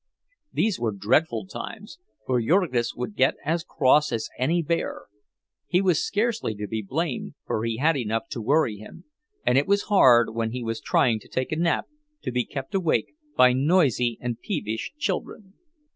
[0.51, 5.03] These were dreadful times, for Jurgis would get as cross as any bear;
[5.67, 9.03] he was scarcely to be blamed, for he had enough to worry him,
[9.45, 11.85] and it was hard when he was trying to take a nap
[12.23, 15.53] to be kept awake by noisy and peevish children.